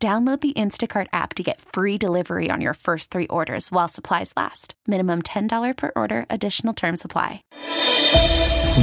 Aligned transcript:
Download 0.00 0.40
the 0.40 0.52
Instacart 0.52 1.08
app 1.12 1.34
to 1.34 1.42
get 1.42 1.60
free 1.60 1.98
delivery 1.98 2.50
on 2.52 2.60
your 2.60 2.74
first 2.74 3.10
three 3.10 3.26
orders 3.26 3.72
while 3.72 3.88
supplies 3.88 4.32
last. 4.36 4.74
Minimum 4.86 5.22
$10 5.22 5.76
per 5.76 5.90
order, 5.96 6.24
additional 6.30 6.72
term 6.72 6.96
supply. 6.96 7.42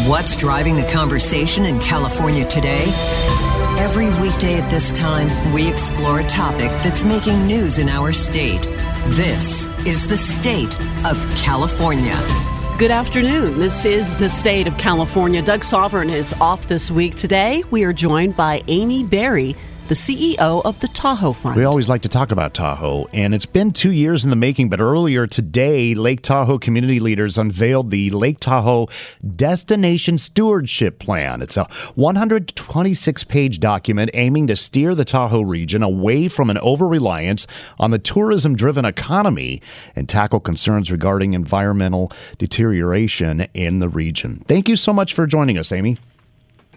What's 0.08 0.36
driving 0.36 0.76
the 0.76 0.86
conversation 0.92 1.66
in 1.66 1.80
California 1.80 2.44
today? 2.44 2.84
Every 3.80 4.10
weekday 4.22 4.60
at 4.60 4.70
this 4.70 4.92
time, 4.92 5.30
we 5.54 5.70
explore 5.70 6.20
a 6.20 6.26
topic 6.26 6.72
that's 6.84 7.06
making 7.06 7.48
news 7.48 7.80
in 7.80 7.88
our 7.88 8.12
state. 8.12 8.64
This 9.08 9.68
is 9.88 10.08
the 10.08 10.18
state 10.18 10.78
of 11.06 11.16
California. 11.38 12.18
Good 12.78 12.92
afternoon. 12.92 13.58
This 13.58 13.86
is 13.86 14.18
the 14.18 14.30
state 14.30 14.68
of 14.68 14.78
California. 14.78 15.42
Doug 15.42 15.62
Sovern 15.62 16.10
is 16.10 16.34
off 16.42 16.68
this 16.68 16.92
week. 16.92 17.16
Today, 17.16 17.64
we 17.72 17.86
are 17.86 17.94
joined 17.94 18.36
by 18.36 18.64
Amy 18.68 19.06
Berry 19.06 19.56
the 19.88 19.94
CEO 19.94 20.66
of 20.66 20.80
the 20.80 20.88
Tahoe 20.88 21.32
Fund. 21.32 21.56
We 21.56 21.64
always 21.64 21.88
like 21.88 22.02
to 22.02 22.10
talk 22.10 22.32
about 22.32 22.56
Tahoe, 22.56 23.06
and 23.14 23.36
it's 23.36 23.46
been 23.46 23.70
two 23.70 23.92
years 23.92 24.24
in 24.24 24.32
the 24.32 24.36
making, 24.36 24.68
but 24.68 24.82
earlier 24.82 25.28
today, 25.28 25.94
Lake 25.94 26.24
Tahoe 26.24 26.58
community 26.58 27.00
leaders 27.00 27.38
unveiled 27.38 27.92
the 27.92 28.10
Lake 28.10 28.40
Tahoe 28.40 28.88
Destination 29.36 30.18
Stewardship 30.18 30.98
Plan. 30.98 31.44
It's 31.44 31.56
a 31.56 31.66
126 31.94 33.24
page 33.26 33.60
document 33.60 34.10
aiming 34.16 34.48
to 34.48 34.56
steer 34.56 34.96
the 34.96 35.06
Tahoe 35.06 35.42
region 35.42 35.84
away 35.84 36.30
from 36.30 36.50
an 36.50 36.58
over 36.60 36.88
reliance 36.88 37.46
on 37.78 37.92
the 37.92 38.00
tourism 38.00 38.56
driven 38.56 38.86
economy 38.86 39.62
and 39.96 40.10
tackle 40.10 40.40
concerns 40.40 40.92
regarding 40.92 41.36
environmental 41.36 42.12
deterioration 42.40 43.46
in 43.54 43.78
the 43.78 43.90
region. 43.90 44.44
Thank 44.48 44.68
you 44.68 44.78
so 44.78 44.92
much 44.92 45.14
for 45.14 45.28
joining 45.28 45.60
us, 45.60 45.72
Amy. 45.72 46.00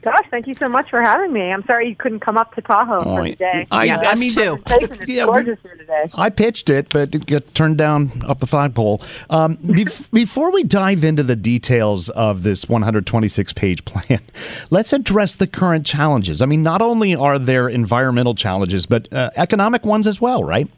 Gosh, 0.02 0.26
thank 0.30 0.46
you 0.46 0.54
so 0.54 0.68
much 0.68 0.90
for 0.90 1.02
having 1.02 1.32
me. 1.32 1.52
I'm 1.52 1.64
sorry 1.64 1.88
you 1.88 1.96
couldn't 1.96 2.20
come 2.20 2.36
up 2.36 2.54
to 2.54 2.62
Tahoe 2.62 3.02
oh, 3.04 3.16
for 3.16 3.24
today. 3.24 3.66
I, 3.70 3.84
yeah, 3.84 3.98
I 4.00 4.14
mean, 4.14 4.30
too. 4.30 4.62
It's 4.66 5.08
yeah, 5.08 5.24
gorgeous 5.24 5.58
here 5.62 5.74
today. 5.76 6.10
I 6.14 6.30
pitched 6.30 6.70
it, 6.70 6.88
but 6.90 7.14
it 7.14 7.26
got 7.26 7.54
turned 7.54 7.78
down 7.78 8.10
up 8.26 8.38
the 8.38 8.46
flagpole. 8.46 9.02
Um, 9.30 9.58
before 10.12 10.52
we 10.52 10.64
dive 10.64 11.04
into 11.04 11.22
the 11.22 11.36
details 11.36 12.08
of 12.10 12.42
this 12.42 12.68
126 12.68 13.52
page 13.52 13.84
plan, 13.84 14.20
let's 14.70 14.92
address 14.92 15.34
the 15.34 15.46
current 15.46 15.86
challenges. 15.86 16.42
I 16.42 16.46
mean, 16.46 16.62
not 16.62 16.82
only 16.82 17.14
are 17.14 17.38
there 17.38 17.68
environmental 17.68 18.34
challenges, 18.34 18.86
but 18.86 19.12
uh, 19.12 19.30
economic 19.36 19.84
ones 19.84 20.06
as 20.06 20.20
well, 20.20 20.44
right? 20.44 20.68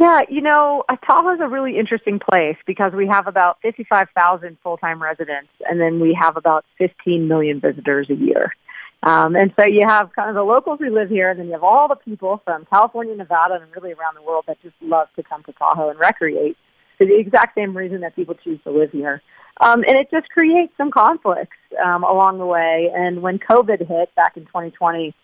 Yeah, 0.00 0.20
you 0.30 0.40
know, 0.40 0.82
Tahoe 1.06 1.34
is 1.34 1.40
a 1.42 1.46
really 1.46 1.78
interesting 1.78 2.20
place 2.20 2.56
because 2.66 2.94
we 2.94 3.06
have 3.08 3.26
about 3.26 3.58
55,000 3.60 4.56
full 4.62 4.78
time 4.78 5.02
residents, 5.02 5.50
and 5.68 5.78
then 5.78 6.00
we 6.00 6.16
have 6.18 6.38
about 6.38 6.64
15 6.78 7.28
million 7.28 7.60
visitors 7.60 8.08
a 8.08 8.14
year. 8.14 8.54
Um, 9.02 9.36
and 9.36 9.52
so 9.60 9.66
you 9.66 9.82
have 9.86 10.10
kind 10.14 10.30
of 10.30 10.36
the 10.36 10.42
locals 10.42 10.78
who 10.80 10.88
live 10.88 11.10
here, 11.10 11.28
and 11.28 11.38
then 11.38 11.48
you 11.48 11.52
have 11.52 11.62
all 11.62 11.86
the 11.86 11.96
people 11.96 12.40
from 12.46 12.66
California, 12.72 13.14
Nevada, 13.14 13.56
and 13.60 13.70
really 13.76 13.92
around 13.92 14.14
the 14.14 14.22
world 14.22 14.44
that 14.46 14.56
just 14.62 14.74
love 14.80 15.08
to 15.16 15.22
come 15.22 15.42
to 15.44 15.52
Tahoe 15.52 15.90
and 15.90 15.98
recreate 15.98 16.56
for 16.96 17.06
the 17.06 17.18
exact 17.18 17.54
same 17.54 17.76
reason 17.76 18.00
that 18.00 18.16
people 18.16 18.34
choose 18.42 18.58
to 18.64 18.70
live 18.70 18.92
here. 18.92 19.20
Um, 19.60 19.84
and 19.86 19.98
it 19.98 20.08
just 20.10 20.30
creates 20.30 20.72
some 20.78 20.90
conflicts 20.90 21.58
um, 21.84 22.04
along 22.04 22.38
the 22.38 22.46
way. 22.46 22.90
And 22.94 23.20
when 23.20 23.38
COVID 23.38 23.86
hit 23.86 24.14
back 24.14 24.38
in 24.38 24.46
2020, 24.46 25.14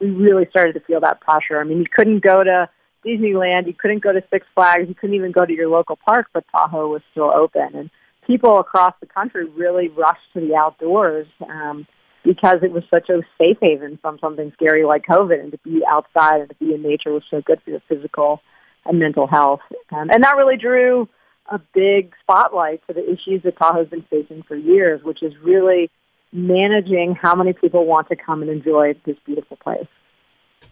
we 0.00 0.08
really 0.08 0.46
started 0.48 0.72
to 0.72 0.80
feel 0.80 1.00
that 1.00 1.20
pressure. 1.20 1.60
I 1.60 1.64
mean, 1.64 1.80
you 1.80 1.86
couldn't 1.94 2.22
go 2.22 2.42
to 2.42 2.70
Disneyland. 3.04 3.66
You 3.66 3.74
couldn't 3.74 4.02
go 4.02 4.12
to 4.12 4.22
Six 4.30 4.46
Flags. 4.54 4.88
You 4.88 4.94
couldn't 4.94 5.16
even 5.16 5.32
go 5.32 5.44
to 5.44 5.52
your 5.52 5.68
local 5.68 5.98
park, 6.04 6.26
but 6.32 6.44
Tahoe 6.50 6.88
was 6.88 7.02
still 7.10 7.30
open. 7.30 7.74
And 7.74 7.90
people 8.26 8.58
across 8.58 8.94
the 9.00 9.06
country 9.06 9.48
really 9.48 9.88
rushed 9.88 10.32
to 10.34 10.40
the 10.40 10.54
outdoors 10.54 11.26
um, 11.48 11.86
because 12.24 12.58
it 12.62 12.72
was 12.72 12.84
such 12.92 13.08
a 13.08 13.22
safe 13.38 13.58
haven 13.60 13.98
from 14.00 14.18
something 14.20 14.52
scary 14.54 14.84
like 14.84 15.04
COVID. 15.10 15.40
And 15.40 15.52
to 15.52 15.58
be 15.58 15.82
outside 15.88 16.40
and 16.40 16.48
to 16.48 16.56
be 16.56 16.74
in 16.74 16.82
nature 16.82 17.12
was 17.12 17.24
so 17.30 17.40
good 17.44 17.60
for 17.62 17.70
your 17.70 17.82
physical 17.88 18.40
and 18.84 18.98
mental 18.98 19.26
health. 19.26 19.60
Um, 19.90 20.10
and 20.10 20.22
that 20.24 20.36
really 20.36 20.56
drew 20.56 21.08
a 21.50 21.58
big 21.74 22.12
spotlight 22.22 22.86
to 22.86 22.94
the 22.94 23.04
issues 23.04 23.42
that 23.44 23.58
Tahoe's 23.58 23.88
been 23.88 24.04
facing 24.10 24.42
for 24.42 24.56
years, 24.56 25.02
which 25.02 25.22
is 25.22 25.32
really 25.42 25.90
managing 26.32 27.14
how 27.20 27.34
many 27.34 27.52
people 27.52 27.84
want 27.84 28.08
to 28.08 28.16
come 28.16 28.42
and 28.42 28.50
enjoy 28.50 28.94
this 29.04 29.16
beautiful 29.26 29.56
place. 29.56 29.86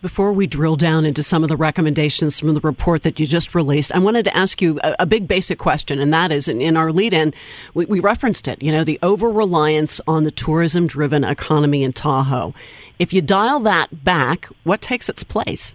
Before 0.03 0.33
we 0.33 0.47
drill 0.47 0.77
down 0.77 1.05
into 1.05 1.23
some 1.23 1.43
of 1.43 1.51
the 1.51 1.59
recommendations 1.59 2.41
from 2.41 2.55
the 2.55 2.61
report 2.61 3.03
that 3.03 3.21
you 3.21 3.27
just 3.27 3.55
released, 3.55 3.93
I 3.95 3.99
wanted 3.99 4.25
to 4.25 4.35
ask 4.35 4.63
you 4.63 4.81
a, 4.83 4.97
a 5.01 5.07
big 5.07 5.29
basic 5.29 5.59
question, 5.59 5.99
and 5.99 6.11
that 6.15 6.33
is 6.33 6.49
in, 6.49 6.63
in 6.63 6.75
our 6.75 6.91
lead 6.91 7.13
in, 7.13 7.35
we, 7.75 7.85
we 7.85 8.01
referenced 8.01 8.49
it, 8.49 8.63
you 8.63 8.73
know, 8.73 8.83
the 8.83 8.99
over 9.03 9.29
reliance 9.29 10.01
on 10.07 10.25
the 10.25 10.31
tourism 10.31 10.87
driven 10.87 11.23
economy 11.23 11.83
in 11.83 11.93
Tahoe. 11.93 12.55
If 12.99 13.13
you 13.13 13.21
dial 13.21 13.61
that 13.61 14.03
back, 14.03 14.47
what 14.65 14.81
takes 14.81 15.11
its 15.11 15.23
place? 15.23 15.75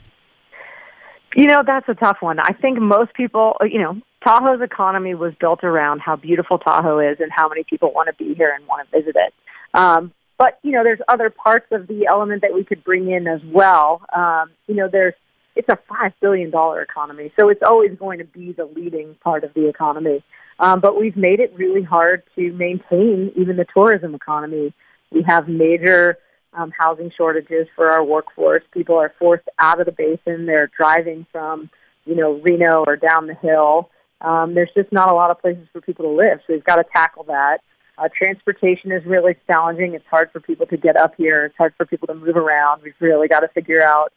You 1.35 1.45
know, 1.45 1.61
that's 1.63 1.87
a 1.87 1.93
tough 1.93 2.17
one. 2.21 2.39
I 2.39 2.53
think 2.53 2.79
most 2.79 3.13
people, 3.13 3.55
you 3.61 3.79
know, 3.79 4.01
Tahoe's 4.25 4.61
economy 4.61 5.13
was 5.13 5.35
built 5.39 5.63
around 5.63 5.99
how 5.99 6.15
beautiful 6.15 6.57
Tahoe 6.57 6.97
is 6.97 7.19
and 7.19 7.31
how 7.31 7.47
many 7.47 7.63
people 7.63 7.93
want 7.93 8.07
to 8.07 8.13
be 8.15 8.33
here 8.33 8.51
and 8.55 8.65
want 8.65 8.89
to 8.89 8.97
visit 8.97 9.15
it. 9.15 9.33
Um, 9.75 10.13
but 10.37 10.59
you 10.63 10.71
know, 10.71 10.83
there's 10.83 10.99
other 11.07 11.29
parts 11.29 11.67
of 11.71 11.87
the 11.87 12.07
element 12.11 12.41
that 12.41 12.53
we 12.53 12.63
could 12.63 12.83
bring 12.83 13.11
in 13.11 13.27
as 13.27 13.41
well. 13.45 14.01
Um, 14.15 14.51
you 14.67 14.75
know, 14.75 14.89
there's 14.91 15.13
it's 15.55 15.69
a 15.69 15.79
five 15.87 16.11
billion 16.21 16.51
dollar 16.51 16.81
economy, 16.81 17.31
so 17.39 17.49
it's 17.49 17.61
always 17.65 17.91
going 17.97 18.19
to 18.19 18.25
be 18.25 18.51
the 18.51 18.65
leading 18.65 19.15
part 19.23 19.43
of 19.43 19.53
the 19.53 19.67
economy. 19.67 20.23
Um, 20.59 20.79
but 20.79 20.99
we've 20.99 21.17
made 21.17 21.39
it 21.39 21.53
really 21.55 21.83
hard 21.83 22.23
to 22.35 22.51
maintain 22.53 23.31
even 23.35 23.57
the 23.57 23.65
tourism 23.73 24.15
economy. 24.15 24.73
We 25.11 25.23
have 25.27 25.47
major 25.47 26.17
um, 26.53 26.71
housing 26.77 27.11
shortages 27.15 27.67
for 27.75 27.89
our 27.89 28.03
workforce. 28.03 28.63
People 28.73 28.95
are 28.95 29.13
forced 29.19 29.47
out 29.59 29.79
of 29.79 29.85
the 29.85 29.91
basin. 29.91 30.45
They're 30.45 30.71
driving 30.77 31.25
from, 31.31 31.69
you 32.05 32.15
know, 32.15 32.39
Reno 32.41 32.83
or 32.85 32.95
down 32.95 33.27
the 33.27 33.35
hill. 33.35 33.89
Um, 34.21 34.55
there's 34.55 34.71
just 34.75 34.91
not 34.91 35.11
a 35.11 35.15
lot 35.15 35.31
of 35.31 35.41
places 35.41 35.67
for 35.73 35.81
people 35.81 36.05
to 36.05 36.11
live, 36.11 36.39
so 36.47 36.53
we've 36.53 36.63
got 36.63 36.77
to 36.77 36.85
tackle 36.95 37.25
that. 37.25 37.59
Uh, 37.97 38.09
transportation 38.17 38.91
is 38.91 39.05
really 39.05 39.35
challenging. 39.47 39.93
It's 39.93 40.05
hard 40.09 40.31
for 40.31 40.39
people 40.39 40.65
to 40.67 40.77
get 40.77 40.97
up 40.97 41.15
here. 41.15 41.45
It's 41.45 41.55
hard 41.57 41.73
for 41.77 41.85
people 41.85 42.07
to 42.07 42.13
move 42.13 42.35
around. 42.35 42.81
We've 42.83 42.93
really 42.99 43.27
got 43.27 43.41
to 43.41 43.47
figure 43.49 43.81
out 43.81 44.11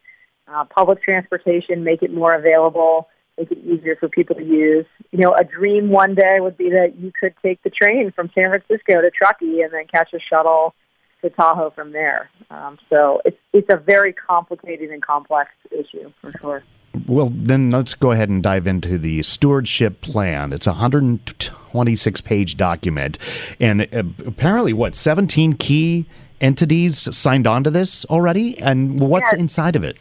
uh, 0.49 0.65
public 0.65 1.03
transportation, 1.03 1.85
make 1.85 2.03
it 2.03 2.13
more 2.13 2.35
available, 2.35 3.09
make 3.37 3.53
it 3.53 3.59
easier 3.59 3.97
for 3.97 4.09
people 4.09 4.35
to 4.37 4.45
use. 4.45 4.87
You 5.13 5.19
know, 5.19 5.35
a 5.35 5.45
dream 5.45 5.91
one 5.91 6.15
day 6.15 6.39
would 6.41 6.57
be 6.57 6.71
that 6.71 6.99
you 6.99 7.13
could 7.19 7.35
take 7.43 7.63
the 7.63 7.71
train 7.71 8.11
from 8.13 8.31
San 8.35 8.49
Francisco 8.49 9.01
to 9.01 9.11
Truckee 9.11 9.63
and 9.63 9.73
then 9.73 9.87
catch 9.87 10.13
a 10.13 10.19
shuttle 10.19 10.75
to 11.23 11.31
Tahoe 11.31 11.71
from 11.71 11.93
there. 11.93 12.31
Um, 12.51 12.79
so 12.93 13.21
it's 13.25 13.39
it's 13.53 13.69
a 13.71 13.77
very 13.77 14.13
complicated 14.13 14.91
and 14.91 15.03
complex 15.03 15.51
issue 15.71 16.13
for 16.21 16.33
sure. 16.33 16.63
Well, 17.07 17.31
then 17.33 17.71
let's 17.71 17.95
go 17.95 18.13
ahead 18.13 18.29
and 18.29 18.43
dive 18.43 18.67
into 18.67 18.99
the 18.99 19.23
stewardship 19.23 20.01
plan. 20.01 20.53
It's 20.53 20.67
100, 20.67 21.51
26 21.71 22.21
page 22.23 22.57
document. 22.57 23.19
And 23.61 23.83
uh, 23.83 24.03
apparently, 24.27 24.73
what, 24.73 24.95
17 24.95 25.55
key 25.55 26.07
entities 26.41 27.15
signed 27.17 27.47
on 27.47 27.65
to 27.65 27.71
this 27.71 28.05
already? 28.07 28.59
And 28.59 29.01
what's 29.01 29.33
inside 29.33 29.77
of 29.77 29.85
it? 29.85 29.97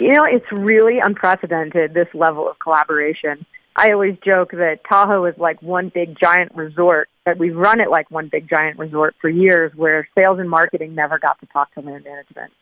You 0.00 0.12
know, 0.12 0.24
it's 0.24 0.50
really 0.52 1.00
unprecedented, 1.00 1.94
this 1.94 2.08
level 2.14 2.48
of 2.48 2.58
collaboration. 2.60 3.44
I 3.74 3.92
always 3.92 4.16
joke 4.24 4.52
that 4.52 4.80
Tahoe 4.88 5.24
is 5.24 5.36
like 5.38 5.60
one 5.62 5.88
big 5.88 6.16
giant 6.18 6.54
resort, 6.54 7.08
that 7.24 7.38
we've 7.38 7.56
run 7.56 7.80
it 7.80 7.90
like 7.90 8.10
one 8.10 8.28
big 8.28 8.48
giant 8.48 8.78
resort 8.78 9.14
for 9.20 9.28
years 9.28 9.72
where 9.74 10.08
sales 10.16 10.38
and 10.38 10.48
marketing 10.48 10.94
never 10.94 11.18
got 11.18 11.38
to 11.40 11.46
talk 11.46 11.72
to 11.74 11.80
land 11.80 12.04
management. 12.04 12.52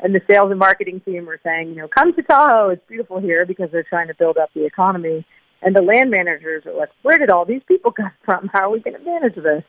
And 0.00 0.14
the 0.14 0.20
sales 0.28 0.50
and 0.50 0.58
marketing 0.58 1.00
team 1.00 1.26
were 1.26 1.40
saying, 1.44 1.70
you 1.70 1.76
know, 1.76 1.88
come 1.88 2.12
to 2.14 2.22
Tahoe, 2.22 2.70
it's 2.70 2.82
beautiful 2.88 3.20
here 3.20 3.46
because 3.46 3.70
they're 3.70 3.84
trying 3.84 4.08
to 4.08 4.14
build 4.14 4.36
up 4.36 4.50
the 4.54 4.66
economy. 4.66 5.24
And 5.64 5.74
the 5.74 5.82
land 5.82 6.10
managers 6.10 6.66
are 6.66 6.74
like, 6.74 6.90
where 7.02 7.16
did 7.16 7.30
all 7.30 7.46
these 7.46 7.62
people 7.66 7.90
come 7.90 8.12
from? 8.24 8.50
How 8.52 8.68
are 8.68 8.70
we 8.70 8.80
going 8.80 8.98
to 8.98 9.04
manage 9.04 9.34
this? 9.34 9.64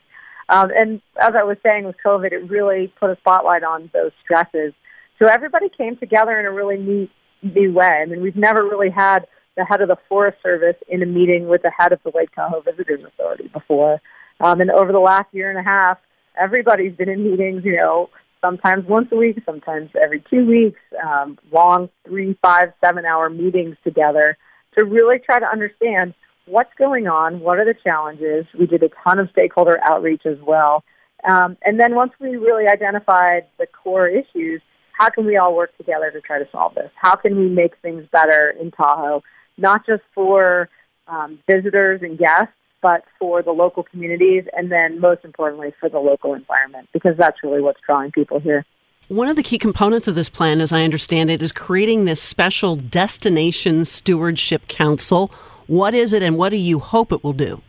Um, 0.50 0.70
and 0.76 1.02
as 1.20 1.32
I 1.36 1.44
was 1.44 1.58
saying 1.64 1.86
with 1.86 1.96
COVID, 2.06 2.32
it 2.34 2.50
really 2.50 2.94
put 3.00 3.10
a 3.10 3.16
spotlight 3.22 3.64
on 3.64 3.90
those 3.94 4.12
stresses. 4.22 4.74
So 5.18 5.28
everybody 5.28 5.70
came 5.70 5.96
together 5.98 6.38
in 6.40 6.46
a 6.46 6.52
really 6.52 6.78
neat, 6.78 7.10
new 7.42 7.74
way. 7.74 8.02
I 8.02 8.06
mean, 8.06 8.22
we've 8.22 8.36
never 8.36 8.64
really 8.64 8.90
had 8.90 9.26
the 9.56 9.64
head 9.64 9.82
of 9.82 9.88
the 9.88 9.98
Forest 10.10 10.38
Service 10.44 10.76
in 10.90 11.02
a 11.02 11.06
meeting 11.06 11.48
with 11.48 11.62
the 11.62 11.72
head 11.72 11.94
of 11.94 12.00
the 12.04 12.12
Lake 12.14 12.30
Tahoe 12.36 12.62
Visitors 12.62 13.04
Authority 13.06 13.48
before. 13.48 14.02
Um, 14.42 14.60
and 14.60 14.70
over 14.70 14.92
the 14.92 15.00
last 15.00 15.28
year 15.32 15.50
and 15.50 15.58
a 15.58 15.64
half, 15.64 15.98
everybody's 16.38 16.94
been 16.94 17.08
in 17.08 17.24
meetings, 17.24 17.64
you 17.64 17.78
know, 17.78 18.10
sometimes 18.42 18.86
once 18.86 19.08
a 19.14 19.16
week, 19.16 19.42
sometimes 19.46 19.90
every 20.00 20.22
two 20.30 20.46
weeks, 20.46 20.80
um, 21.02 21.40
long 21.54 21.90
three, 22.06 22.38
five, 22.42 22.74
seven 22.84 23.06
hour 23.06 23.30
meetings 23.30 23.78
together 23.86 24.38
to 24.78 24.86
really 24.86 25.20
try 25.20 25.40
to 25.40 25.46
understand 25.46 26.14
what's 26.46 26.74
going 26.78 27.08
on, 27.08 27.40
what 27.40 27.60
are 27.60 27.66
the 27.66 27.76
challenges. 27.84 28.46
We 28.58 28.68
did 28.68 28.84
a 28.84 28.90
ton 29.04 29.20
of 29.20 29.30
stakeholder 29.32 29.80
outreach 29.88 30.26
as 30.26 30.38
well. 30.46 30.84
Um, 31.28 31.58
and 31.64 31.80
then 31.80 31.96
once 31.96 32.14
we 32.20 32.38
really 32.38 32.68
identified 32.68 33.46
the 33.58 33.66
core 33.66 34.08
issues, 34.08 34.62
how 34.92 35.10
can 35.10 35.26
we 35.26 35.38
all 35.38 35.56
work 35.56 35.76
together 35.78 36.12
to 36.12 36.22
try 36.22 36.40
to 36.40 36.48
solve 36.52 36.76
this? 36.76 36.92
How 36.96 37.16
can 37.16 37.38
we 37.38 37.50
make 37.50 37.78
things 37.82 38.06
better 38.12 38.56
in 38.60 38.72
Tahoe, 38.72 39.24
not 39.58 39.86
just 39.86 40.04
for 40.14 40.70
um, 41.08 41.40
visitors 41.50 42.02
and 42.04 42.18
guests, 42.18 42.54
but 42.82 43.04
for 43.18 43.42
the 43.42 43.52
local 43.52 43.82
communities, 43.82 44.44
and 44.56 44.72
then 44.72 45.00
most 45.02 45.26
importantly 45.26 45.74
for 45.80 45.90
the 45.90 46.00
local 46.00 46.36
environment, 46.36 46.88
because 46.94 47.18
that's 47.18 47.38
really 47.44 47.62
what's 47.62 47.80
drawing 47.86 48.12
people 48.12 48.40
here. 48.40 48.64
One 49.08 49.28
of 49.28 49.36
the 49.36 49.44
key 49.44 49.60
components 49.60 50.08
of 50.08 50.16
this 50.16 50.30
plan, 50.30 50.60
as 50.60 50.72
I 50.72 50.84
understand 50.84 51.30
it, 51.30 51.40
is 51.40 51.52
creating 51.52 52.06
this 52.06 52.20
special 52.20 52.76
Destination 52.76 53.86
Stewardship 53.86 54.68
Council. 54.68 55.32
What 55.68 55.94
is 55.94 56.12
it, 56.12 56.24
and 56.24 56.40
what 56.40 56.50
do 56.50 56.58
you 56.58 56.80
hope 56.80 57.12
it 57.12 57.24
will 57.24 57.34
do? 57.34 57.62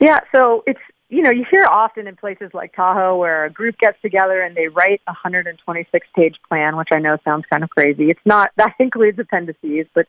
Yeah, 0.00 0.20
so 0.34 0.64
it's 0.66 0.80
you 1.10 1.20
know 1.20 1.30
you 1.30 1.44
hear 1.50 1.66
often 1.66 2.06
in 2.06 2.16
places 2.16 2.50
like 2.54 2.74
Tahoe 2.74 3.18
where 3.18 3.44
a 3.44 3.50
group 3.50 3.76
gets 3.76 4.00
together 4.00 4.40
and 4.40 4.56
they 4.56 4.68
write 4.68 5.02
a 5.06 5.10
126 5.10 6.06
page 6.16 6.36
plan, 6.48 6.78
which 6.78 6.88
I 6.92 6.98
know 6.98 7.18
sounds 7.24 7.44
kind 7.50 7.62
of 7.62 7.68
crazy. 7.68 8.08
It's 8.08 8.24
not 8.24 8.50
that 8.56 8.74
includes 8.78 9.18
appendices, 9.18 9.86
but 9.94 10.06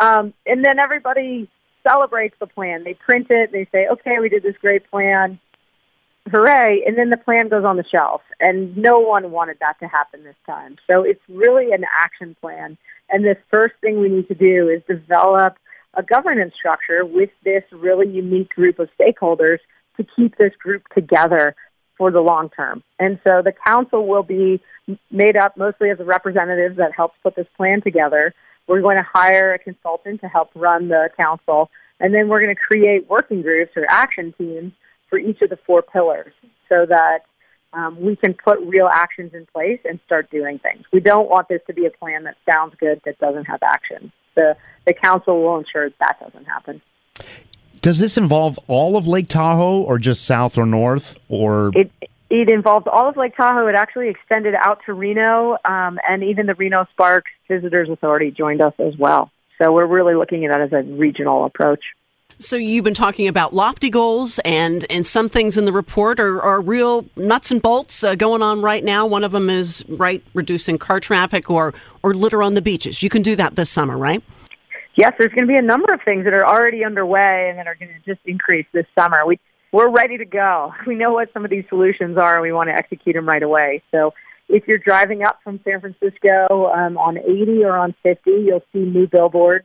um, 0.00 0.32
and 0.46 0.64
then 0.64 0.78
everybody 0.78 1.50
celebrates 1.86 2.36
the 2.40 2.46
plan. 2.46 2.82
They 2.84 2.94
print 2.94 3.26
it. 3.28 3.52
They 3.52 3.68
say, 3.72 3.88
okay, 3.88 4.20
we 4.20 4.30
did 4.30 4.42
this 4.42 4.56
great 4.58 4.90
plan. 4.90 5.38
Hooray. 6.30 6.82
And 6.86 6.96
then 6.96 7.10
the 7.10 7.16
plan 7.16 7.48
goes 7.48 7.64
on 7.64 7.76
the 7.76 7.84
shelf. 7.90 8.22
And 8.40 8.76
no 8.76 8.98
one 8.98 9.30
wanted 9.30 9.58
that 9.60 9.78
to 9.80 9.86
happen 9.86 10.24
this 10.24 10.36
time. 10.46 10.76
So 10.90 11.02
it's 11.02 11.22
really 11.28 11.72
an 11.72 11.84
action 11.98 12.36
plan. 12.40 12.76
And 13.10 13.24
the 13.24 13.36
first 13.52 13.74
thing 13.80 14.00
we 14.00 14.08
need 14.08 14.28
to 14.28 14.34
do 14.34 14.68
is 14.68 14.82
develop 14.88 15.56
a 15.94 16.02
governance 16.02 16.54
structure 16.58 17.04
with 17.04 17.30
this 17.44 17.62
really 17.70 18.08
unique 18.08 18.50
group 18.50 18.78
of 18.78 18.88
stakeholders 18.98 19.58
to 19.96 20.06
keep 20.16 20.36
this 20.38 20.54
group 20.56 20.82
together 20.94 21.54
for 21.98 22.10
the 22.10 22.20
long 22.20 22.48
term. 22.48 22.82
And 22.98 23.20
so 23.26 23.42
the 23.42 23.52
council 23.66 24.06
will 24.06 24.22
be 24.22 24.60
made 25.10 25.36
up 25.36 25.56
mostly 25.56 25.90
of 25.90 25.98
the 25.98 26.04
representatives 26.04 26.76
that 26.78 26.92
helps 26.96 27.14
put 27.22 27.36
this 27.36 27.46
plan 27.56 27.82
together. 27.82 28.34
We're 28.66 28.80
going 28.80 28.96
to 28.96 29.06
hire 29.12 29.52
a 29.52 29.58
consultant 29.58 30.20
to 30.22 30.28
help 30.28 30.50
run 30.54 30.88
the 30.88 31.10
council, 31.20 31.70
and 32.00 32.14
then 32.14 32.28
we're 32.28 32.40
going 32.40 32.54
to 32.54 32.60
create 32.60 33.08
working 33.08 33.42
groups 33.42 33.72
or 33.76 33.84
action 33.88 34.34
teams 34.38 34.72
for 35.12 35.18
each 35.18 35.42
of 35.42 35.50
the 35.50 35.58
four 35.66 35.82
pillars 35.82 36.32
so 36.70 36.86
that 36.88 37.18
um, 37.74 38.00
we 38.00 38.16
can 38.16 38.32
put 38.32 38.58
real 38.60 38.88
actions 38.90 39.34
in 39.34 39.44
place 39.44 39.78
and 39.84 40.00
start 40.06 40.30
doing 40.30 40.58
things. 40.58 40.84
We 40.90 41.00
don't 41.00 41.28
want 41.28 41.48
this 41.48 41.60
to 41.66 41.74
be 41.74 41.84
a 41.84 41.90
plan 41.90 42.24
that 42.24 42.36
sounds 42.50 42.74
good 42.80 43.02
that 43.04 43.18
doesn't 43.18 43.44
have 43.44 43.62
action. 43.62 44.10
The, 44.36 44.56
the 44.86 44.94
council 44.94 45.42
will 45.42 45.58
ensure 45.58 45.90
that 46.00 46.16
doesn't 46.18 46.46
happen. 46.46 46.80
Does 47.82 47.98
this 47.98 48.16
involve 48.16 48.58
all 48.68 48.96
of 48.96 49.06
Lake 49.06 49.28
Tahoe 49.28 49.82
or 49.82 49.98
just 49.98 50.24
south 50.24 50.56
or 50.56 50.64
north 50.64 51.18
or 51.28 51.72
it 51.74 51.90
it 52.30 52.50
involved 52.50 52.88
all 52.88 53.10
of 53.10 53.18
Lake 53.18 53.36
Tahoe. 53.36 53.66
It 53.66 53.74
actually 53.74 54.08
extended 54.08 54.54
out 54.54 54.78
to 54.86 54.94
Reno, 54.94 55.58
um, 55.66 55.98
and 56.08 56.24
even 56.24 56.46
the 56.46 56.54
Reno 56.54 56.86
Sparks 56.92 57.30
Visitors 57.46 57.90
Authority 57.90 58.30
joined 58.30 58.62
us 58.62 58.72
as 58.78 58.96
well. 58.96 59.30
So 59.60 59.70
we're 59.70 59.84
really 59.84 60.14
looking 60.14 60.46
at 60.46 60.52
that 60.52 60.62
as 60.62 60.72
a 60.72 60.82
regional 60.82 61.44
approach. 61.44 61.84
So 62.38 62.56
you've 62.56 62.84
been 62.84 62.94
talking 62.94 63.28
about 63.28 63.54
lofty 63.54 63.90
goals, 63.90 64.38
and 64.40 64.84
and 64.90 65.06
some 65.06 65.28
things 65.28 65.56
in 65.56 65.64
the 65.64 65.72
report 65.72 66.18
are, 66.18 66.40
are 66.40 66.60
real 66.60 67.06
nuts 67.16 67.50
and 67.50 67.60
bolts 67.60 68.02
uh, 68.02 68.14
going 68.14 68.42
on 68.42 68.62
right 68.62 68.82
now. 68.82 69.06
One 69.06 69.24
of 69.24 69.32
them 69.32 69.48
is 69.50 69.84
right 69.88 70.22
reducing 70.34 70.78
car 70.78 71.00
traffic 71.00 71.50
or 71.50 71.74
or 72.02 72.14
litter 72.14 72.42
on 72.42 72.54
the 72.54 72.62
beaches. 72.62 73.02
You 73.02 73.10
can 73.10 73.22
do 73.22 73.36
that 73.36 73.56
this 73.56 73.70
summer, 73.70 73.96
right? 73.96 74.22
Yes, 74.94 75.12
there's 75.18 75.32
going 75.32 75.46
to 75.46 75.52
be 75.52 75.56
a 75.56 75.62
number 75.62 75.92
of 75.92 76.00
things 76.04 76.24
that 76.24 76.34
are 76.34 76.46
already 76.46 76.84
underway 76.84 77.48
and 77.48 77.58
that 77.58 77.66
are 77.66 77.74
going 77.74 77.88
to 77.88 78.14
just 78.14 78.20
increase 78.26 78.66
this 78.72 78.86
summer. 78.98 79.24
We 79.26 79.38
we're 79.72 79.90
ready 79.90 80.18
to 80.18 80.26
go. 80.26 80.74
We 80.86 80.94
know 80.96 81.12
what 81.12 81.32
some 81.32 81.44
of 81.44 81.50
these 81.50 81.64
solutions 81.68 82.18
are, 82.18 82.34
and 82.34 82.42
we 82.42 82.52
want 82.52 82.68
to 82.68 82.74
execute 82.74 83.14
them 83.14 83.26
right 83.26 83.42
away. 83.42 83.82
So 83.90 84.12
if 84.48 84.68
you're 84.68 84.78
driving 84.78 85.22
up 85.22 85.38
from 85.42 85.60
San 85.64 85.80
Francisco 85.80 86.70
um, 86.72 86.98
on 86.98 87.16
80 87.18 87.64
or 87.64 87.76
on 87.76 87.94
50, 88.02 88.30
you'll 88.30 88.64
see 88.72 88.80
new 88.80 89.06
billboards 89.06 89.64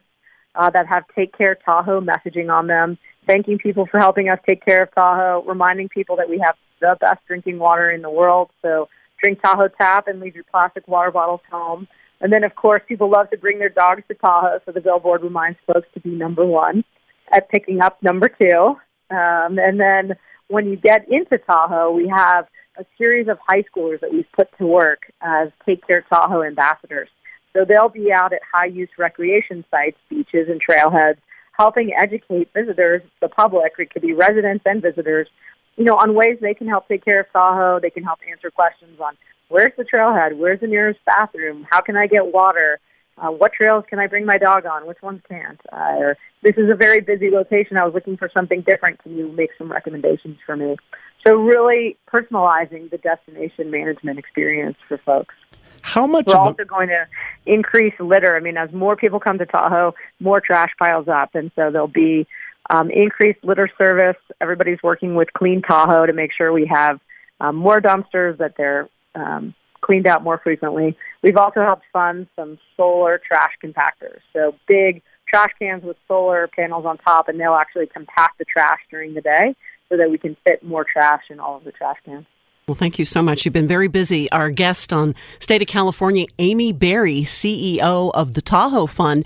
uh, 0.57 0.69
that 0.71 0.87
have 0.87 1.03
Take 1.15 1.37
Care 1.37 1.57
Tahoe 1.63 2.01
messaging 2.01 2.51
on 2.51 2.67
them, 2.67 2.97
thanking 3.27 3.57
people 3.57 3.85
for 3.85 3.99
helping 3.99 4.29
us 4.29 4.39
take 4.47 4.65
care 4.65 4.83
of 4.83 4.89
Tahoe, 4.95 5.43
reminding 5.45 5.89
people 5.89 6.15
that 6.17 6.29
we 6.29 6.41
have 6.43 6.55
the 6.81 6.97
best 6.99 7.19
drinking 7.27 7.59
water 7.59 7.89
in 7.89 8.01
the 8.01 8.09
world. 8.09 8.49
So 8.61 8.89
drink 9.21 9.41
Tahoe 9.41 9.69
Tap 9.69 10.07
and 10.07 10.19
leave 10.19 10.35
your 10.35 10.45
plastic 10.51 10.87
water 10.87 11.11
bottles 11.11 11.41
home. 11.51 11.87
And 12.19 12.33
then, 12.33 12.43
of 12.43 12.55
course, 12.55 12.81
people 12.87 13.11
love 13.11 13.29
to 13.29 13.37
bring 13.37 13.59
their 13.59 13.69
dogs 13.69 14.03
to 14.07 14.15
Tahoe, 14.15 14.59
so 14.65 14.71
the 14.71 14.81
billboard 14.81 15.21
reminds 15.21 15.59
folks 15.71 15.87
to 15.93 15.99
be 15.99 16.09
number 16.09 16.45
one 16.45 16.83
at 17.31 17.49
picking 17.49 17.81
up 17.81 18.01
number 18.01 18.29
two. 18.29 18.75
Um, 19.09 19.59
and 19.59 19.79
then 19.79 20.15
when 20.47 20.67
you 20.67 20.77
get 20.77 21.05
into 21.09 21.37
Tahoe, 21.37 21.91
we 21.91 22.11
have 22.13 22.47
a 22.79 22.85
series 22.97 23.27
of 23.27 23.37
high 23.47 23.63
schoolers 23.63 23.99
that 24.01 24.11
we've 24.11 24.31
put 24.35 24.47
to 24.57 24.65
work 24.65 25.11
as 25.21 25.49
Take 25.65 25.85
Care 25.87 26.05
Tahoe 26.09 26.43
ambassadors. 26.43 27.09
So 27.57 27.65
they'll 27.65 27.89
be 27.89 28.13
out 28.13 28.33
at 28.33 28.41
high 28.53 28.67
use 28.67 28.89
recreation 28.99 29.65
sites, 29.71 29.97
beaches, 30.09 30.47
and 30.47 30.61
trailheads, 30.61 31.17
helping 31.53 31.91
educate 31.91 32.49
visitors, 32.53 33.01
the 33.19 33.29
public, 33.29 33.73
it 33.79 33.89
could 33.89 34.03
be 34.03 34.13
residents 34.13 34.63
and 34.67 34.79
visitors, 34.79 35.27
you 35.75 35.83
know, 35.83 35.95
on 35.95 36.13
ways 36.13 36.37
they 36.39 36.53
can 36.53 36.67
help 36.67 36.87
take 36.87 37.03
care 37.03 37.21
of 37.21 37.25
Tahoe. 37.33 37.79
They 37.79 37.89
can 37.89 38.03
help 38.03 38.19
answer 38.29 38.51
questions 38.51 38.99
on 38.99 39.17
where's 39.49 39.71
the 39.75 39.85
trailhead, 39.85 40.37
where's 40.37 40.59
the 40.59 40.67
nearest 40.67 40.99
bathroom, 41.05 41.65
how 41.67 41.81
can 41.81 41.97
I 41.97 42.05
get 42.05 42.31
water, 42.31 42.79
uh, 43.17 43.29
what 43.29 43.53
trails 43.53 43.83
can 43.89 43.99
I 43.99 44.07
bring 44.07 44.25
my 44.25 44.37
dog 44.37 44.65
on? 44.65 44.85
Which 44.85 45.01
ones 45.01 45.21
can't? 45.27 45.59
Uh, 45.71 45.95
or 45.97 46.17
this 46.43 46.55
is 46.57 46.69
a 46.69 46.75
very 46.75 47.01
busy 47.01 47.29
location. 47.29 47.77
I 47.77 47.85
was 47.85 47.93
looking 47.93 48.17
for 48.17 48.29
something 48.35 48.61
different. 48.61 49.01
Can 49.01 49.17
you 49.17 49.31
make 49.31 49.49
some 49.57 49.71
recommendations 49.71 50.37
for 50.45 50.55
me? 50.55 50.77
So 51.25 51.35
really 51.35 51.97
personalizing 52.11 52.89
the 52.89 52.97
destination 52.97 53.71
management 53.71 54.19
experience 54.19 54.77
for 54.87 54.97
folks. 54.99 55.35
How 55.81 56.05
much? 56.05 56.25
We're 56.27 56.35
also 56.35 56.63
going 56.63 56.89
to 56.89 57.07
increase 57.45 57.93
litter. 57.99 58.35
I 58.35 58.39
mean, 58.39 58.57
as 58.57 58.71
more 58.71 58.95
people 58.95 59.19
come 59.19 59.37
to 59.37 59.45
Tahoe, 59.45 59.95
more 60.19 60.41
trash 60.41 60.71
piles 60.77 61.07
up, 61.07 61.33
and 61.33 61.51
so 61.55 61.71
there'll 61.71 61.87
be 61.87 62.27
um, 62.69 62.91
increased 62.91 63.39
litter 63.43 63.69
service. 63.77 64.17
Everybody's 64.41 64.79
working 64.83 65.15
with 65.15 65.31
Clean 65.33 65.61
Tahoe 65.61 66.05
to 66.05 66.13
make 66.13 66.31
sure 66.33 66.51
we 66.51 66.67
have 66.67 66.99
um, 67.39 67.55
more 67.55 67.79
dumpsters 67.79 68.37
that 68.37 68.55
they're 68.57 68.89
um, 69.15 69.55
cleaned 69.87 70.05
out 70.05 70.21
more 70.21 70.39
frequently. 70.43 70.97
We've 71.23 71.37
also 71.37 71.61
helped 71.61 71.85
fund 71.93 72.27
some 72.35 72.59
solar 72.75 73.19
trash 73.25 73.53
compactors. 73.63 74.19
So 74.33 74.53
big 74.67 75.01
trash 75.27 75.51
cans 75.57 75.83
with 75.83 75.97
solar 76.07 76.47
panels 76.47 76.85
on 76.85 76.97
top, 76.97 77.29
and 77.29 77.39
they'll 77.39 77.55
actually 77.55 77.87
compact 77.87 78.37
the 78.37 78.45
trash 78.45 78.79
during 78.91 79.13
the 79.13 79.21
day 79.21 79.55
so 79.89 79.97
that 79.97 80.11
we 80.11 80.17
can 80.17 80.35
fit 80.45 80.61
more 80.61 80.83
trash 80.83 81.23
in 81.29 81.39
all 81.39 81.57
of 81.57 81.63
the 81.63 81.71
trash 81.71 81.97
cans. 82.05 82.25
Well, 82.67 82.75
thank 82.75 82.99
you 82.99 83.05
so 83.05 83.23
much. 83.23 83.45
You've 83.45 83.53
been 83.53 83.67
very 83.67 83.87
busy. 83.87 84.29
Our 84.29 84.49
guest 84.49 84.91
on 84.91 85.15
State 85.39 85.61
of 85.61 85.69
California, 85.69 86.25
Amy 86.37 86.73
Berry, 86.73 87.21
CEO 87.21 88.11
of 88.13 88.33
the 88.33 88.41
Tahoe 88.41 88.87
Fund. 88.87 89.25